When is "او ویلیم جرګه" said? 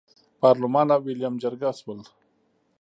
0.95-1.69